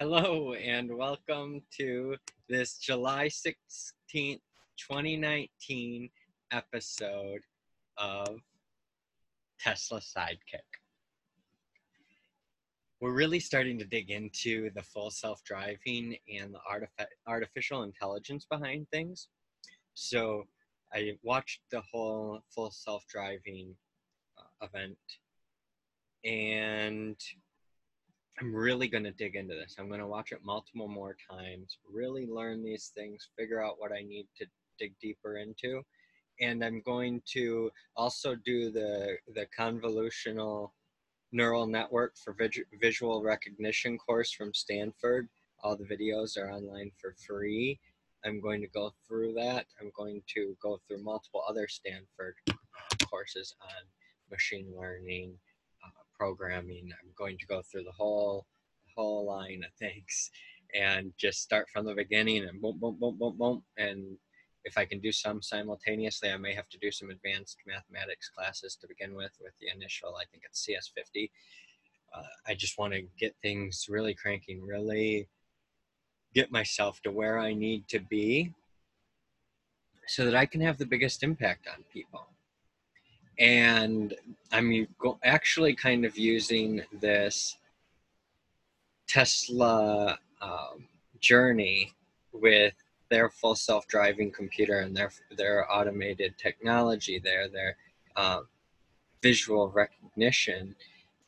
[0.00, 2.16] Hello, and welcome to
[2.48, 4.40] this July 16th,
[4.76, 6.10] 2019
[6.50, 7.40] episode
[7.96, 8.40] of
[9.60, 10.66] Tesla Sidekick.
[13.00, 18.46] We're really starting to dig into the full self driving and the artifi- artificial intelligence
[18.50, 19.28] behind things.
[19.94, 20.42] So,
[20.92, 23.76] I watched the whole full self driving
[24.36, 24.98] uh, event
[26.24, 27.16] and
[28.40, 29.76] I'm really going to dig into this.
[29.78, 33.92] I'm going to watch it multiple more times, really learn these things, figure out what
[33.92, 34.46] I need to
[34.78, 35.82] dig deeper into.
[36.40, 40.70] And I'm going to also do the, the convolutional
[41.30, 42.36] neural network for
[42.80, 45.28] visual recognition course from Stanford.
[45.62, 47.78] All the videos are online for free.
[48.24, 49.66] I'm going to go through that.
[49.80, 52.34] I'm going to go through multiple other Stanford
[53.08, 53.84] courses on
[54.30, 55.38] machine learning,
[56.18, 56.90] programming.
[56.92, 58.46] I'm going to go through the whole
[58.96, 60.30] whole line of things
[60.74, 63.62] and just start from the beginning and boom, boom, boom, boom, boom.
[63.76, 64.16] And
[64.64, 68.76] if I can do some simultaneously, I may have to do some advanced mathematics classes
[68.80, 71.30] to begin with, with the initial, I think it's CS50.
[72.16, 75.28] Uh, I just want to get things really cranking, really
[76.34, 78.52] get myself to where I need to be
[80.06, 82.26] so that I can have the biggest impact on people
[83.38, 84.14] and
[84.52, 84.86] I'm
[85.24, 87.56] actually kind of using this
[89.08, 90.88] Tesla um,
[91.20, 91.92] journey
[92.32, 92.74] with
[93.10, 97.76] their full self-driving computer and their their automated technology there, their
[98.16, 98.46] um,
[99.22, 100.74] visual recognition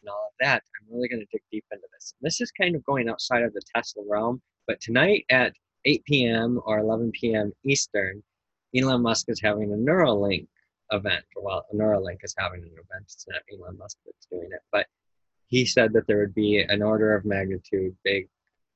[0.00, 0.62] and all of that.
[0.80, 2.14] I'm really going to dig deep into this.
[2.20, 5.52] This is kind of going outside of the Tesla realm, but tonight at
[5.84, 6.60] 8 p.m.
[6.64, 7.52] or 11 p.m.
[7.64, 8.22] Eastern,
[8.76, 10.46] Elon Musk is having a Neuralink
[10.92, 11.24] event.
[11.36, 13.04] Well, Neuralink is having an event.
[13.04, 14.86] It's not Elon Musk that's doing it, but
[15.48, 18.28] he said that there would be an order of magnitude big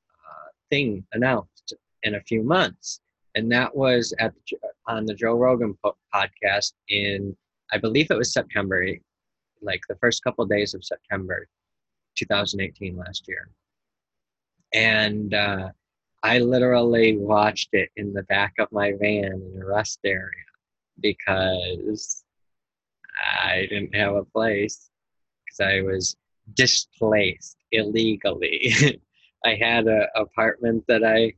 [0.09, 1.73] uh, thing announced
[2.03, 3.01] in a few months,
[3.35, 4.57] and that was at the,
[4.87, 5.77] on the Joe Rogan
[6.13, 7.35] podcast in
[7.73, 8.85] I believe it was September,
[9.61, 11.47] like the first couple of days of September,
[12.15, 13.49] 2018 last year,
[14.73, 15.33] and.
[15.33, 15.69] Uh,
[16.23, 20.45] I literally watched it in the back of my van in a rest area
[21.01, 22.23] because
[23.43, 24.89] I didn't have a place
[25.45, 26.15] because I was
[26.53, 28.73] displaced illegally.
[29.45, 31.33] I had an apartment that I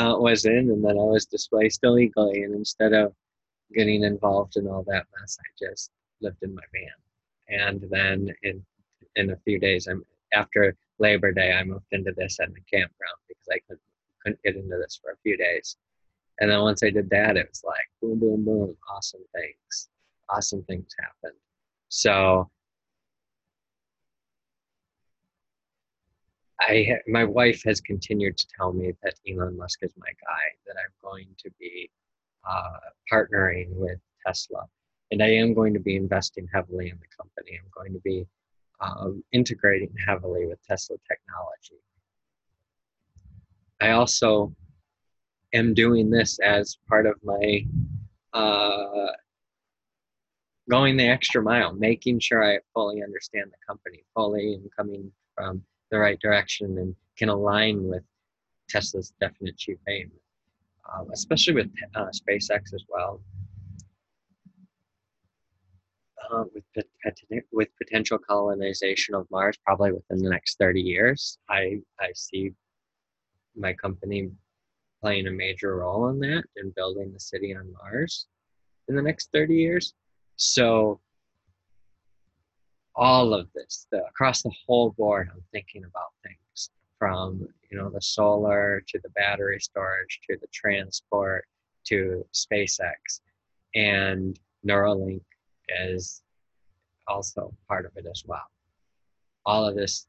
[0.00, 2.42] uh, was in, and then I was displaced illegally.
[2.42, 3.14] And instead of
[3.74, 5.90] getting involved in all that mess, I just
[6.20, 7.70] lived in my van.
[7.70, 8.64] And then in
[9.16, 13.18] in a few days, I'm after Labor Day, I moved into this at the campground
[13.28, 13.80] because I couldn't
[14.22, 15.76] couldn't get into this for a few days.
[16.40, 19.88] And then once I did that, it was like boom, boom, boom, awesome things.
[20.28, 21.38] Awesome things happened.
[21.88, 22.50] So
[26.60, 30.76] I, my wife has continued to tell me that Elon Musk is my guy, that
[30.78, 31.90] I'm going to be
[32.48, 32.78] uh,
[33.12, 34.64] partnering with Tesla.
[35.10, 37.58] And I am going to be investing heavily in the company.
[37.62, 38.26] I'm going to be
[38.80, 41.80] um, integrating heavily with Tesla technology.
[43.80, 44.54] I also
[45.52, 47.64] am doing this as part of my
[48.32, 49.12] uh,
[50.68, 55.62] going the extra mile, making sure I fully understand the company, fully and coming from
[55.90, 58.02] the right direction and can align with
[58.68, 60.10] Tesla's definite chief aim,
[60.92, 63.20] um, especially with uh, SpaceX as well.
[66.32, 66.84] Uh, with,
[67.52, 72.52] with potential colonization of Mars, probably within the next 30 years, I, I see
[73.54, 74.30] my company
[75.00, 78.26] playing a major role in that and building the city on Mars
[78.88, 79.94] in the next 30 years.
[80.36, 81.00] So
[82.94, 87.90] all of this, the, across the whole board, I'm thinking about things from you know
[87.90, 91.46] the solar to the battery storage to the transport
[91.84, 93.20] to SpaceX,
[93.74, 95.22] and Neuralink
[95.80, 96.22] is
[97.06, 98.50] also part of it as well.
[99.44, 100.06] All of this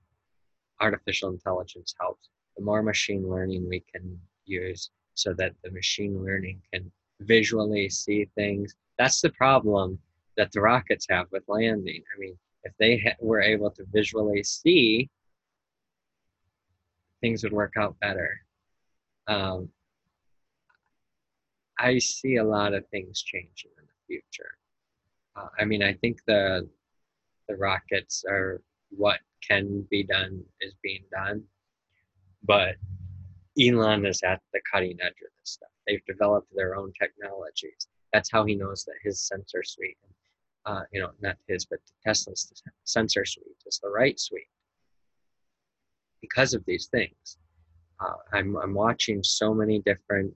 [0.80, 2.30] artificial intelligence helps.
[2.56, 6.91] The more machine learning we can use so that the machine learning can
[7.21, 8.75] visually see things.
[8.97, 9.99] That's the problem
[10.38, 12.03] that the rockets have with landing.
[12.15, 15.09] I mean, if they ha- were able to visually see,
[17.21, 18.39] things would work out better.
[19.27, 19.69] Um,
[21.79, 24.57] I see a lot of things changing in the future.
[25.35, 26.67] Uh, I mean, I think the
[27.47, 31.44] the rockets are what can be done is being done,
[32.44, 32.75] but
[33.59, 35.69] Elon is at the cutting edge of this stuff.
[35.88, 37.88] They've developed their own technologies.
[38.13, 39.98] That's how he knows that his sensor suite,
[40.65, 42.51] uh, you know, not his, but Tesla's
[42.83, 44.50] sensor suite is the right suite
[46.21, 47.38] because of these things.
[48.00, 50.33] uh, I'm, I'm watching so many different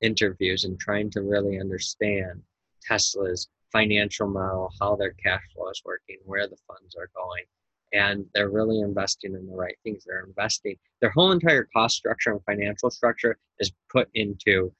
[0.00, 2.42] interviews and trying to really understand
[2.82, 7.44] Tesla's financial model, how their cash flow is working, where the funds are going.
[7.92, 10.04] And they're really investing in the right things.
[10.06, 14.72] They're investing, their whole entire cost structure and financial structure is put into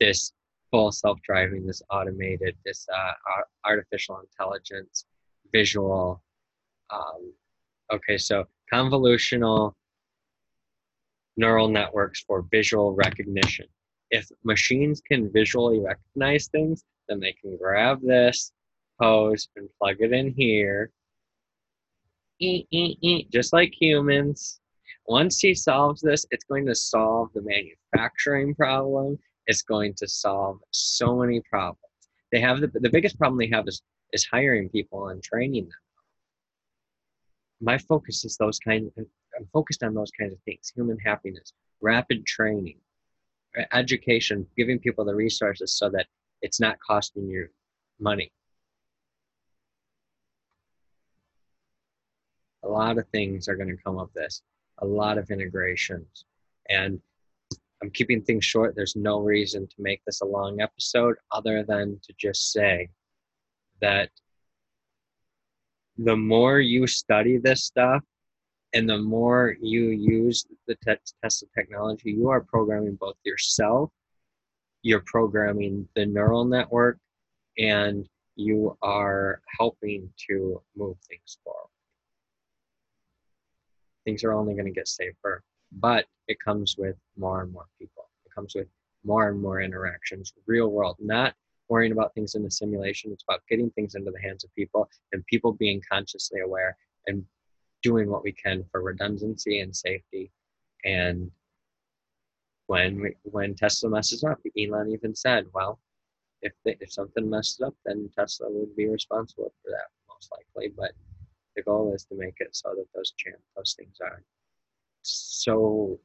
[0.00, 0.32] this
[0.70, 3.12] full self driving, this automated, this uh,
[3.64, 5.04] artificial intelligence,
[5.52, 6.22] visual.
[6.90, 7.32] Um,
[7.92, 9.74] okay, so convolutional
[11.36, 13.66] neural networks for visual recognition.
[14.10, 18.52] If machines can visually recognize things, then they can grab this
[19.00, 20.90] hose and plug it in here,
[22.40, 24.60] e, e, e, just like humans.
[25.06, 29.18] Once he solves this, it's going to solve the manufacturing problem.
[29.46, 31.80] It's going to solve so many problems.
[32.30, 33.82] They have the, the biggest problem they have is,
[34.12, 35.72] is hiring people and training them.
[37.60, 38.90] My focus is those kind.
[38.98, 42.78] I'm focused on those kinds of things human happiness, rapid training,
[43.72, 46.06] education, giving people the resources so that
[46.42, 47.48] it's not costing you
[47.98, 48.30] money.
[52.68, 54.42] A lot of things are going to come of this,
[54.78, 56.24] a lot of integrations.
[56.68, 57.00] And
[57.82, 58.74] I'm keeping things short.
[58.76, 62.90] There's no reason to make this a long episode other than to just say
[63.80, 64.10] that
[65.96, 68.04] the more you study this stuff
[68.74, 73.90] and the more you use the Tesla technology, you are programming both yourself
[74.82, 76.98] you're programming the neural network
[77.58, 81.68] and you are helping to move things forward.
[84.08, 88.08] Things are only going to get safer, but it comes with more and more people.
[88.24, 88.66] It comes with
[89.04, 91.34] more and more interactions, real world, not
[91.68, 93.12] worrying about things in the simulation.
[93.12, 96.74] It's about getting things into the hands of people and people being consciously aware
[97.06, 97.22] and
[97.82, 100.32] doing what we can for redundancy and safety
[100.86, 101.30] and
[102.66, 105.80] when when Tesla messes up, Elon even said, "Well,
[106.40, 110.68] if they, if something messes up, then Tesla would be responsible for that most likely."
[110.68, 110.92] But
[111.58, 113.12] the goal is to make it so that those
[113.56, 114.22] those things are
[115.02, 115.98] so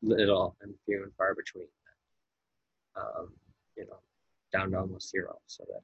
[0.00, 1.66] little and few and far between,
[3.00, 3.32] um,
[3.76, 4.00] you know,
[4.52, 5.82] down to almost zero, so that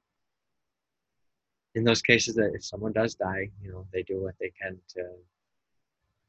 [1.74, 4.78] in those cases that if someone does die, you know, they do what they can
[4.94, 5.02] to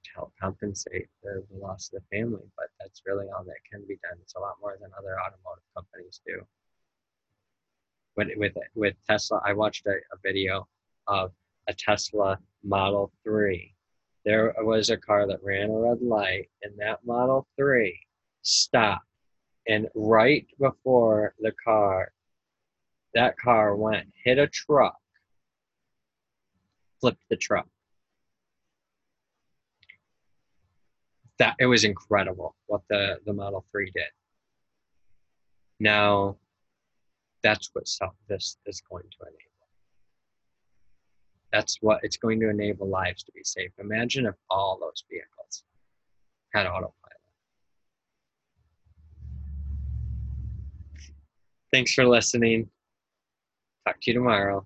[0.05, 3.81] to help compensate the, the loss of the family, but that's really all that can
[3.87, 4.17] be done.
[4.23, 6.37] It's a lot more than other automotive companies do.
[8.15, 10.67] With with with Tesla, I watched a, a video
[11.07, 11.31] of
[11.69, 13.73] a Tesla Model 3.
[14.25, 17.97] There was a car that ran a red light, and that Model 3
[18.41, 19.05] stopped.
[19.67, 22.11] And right before the car,
[23.13, 24.97] that car went, hit a truck,
[26.99, 27.67] flipped the truck
[31.39, 34.03] that it was incredible what the the Model 3 did.
[35.79, 36.35] Now,
[37.41, 39.48] that's what self, this is going to enable.
[41.51, 43.71] That's what it's going to enable lives to be safe.
[43.79, 45.63] Imagine if all those vehicles
[46.53, 46.93] had autopilot.
[51.71, 52.69] Thanks for listening.
[53.85, 54.65] Talk to you tomorrow.